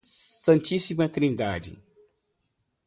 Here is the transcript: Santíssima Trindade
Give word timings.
Santíssima 0.41 1.07
Trindade 1.07 1.77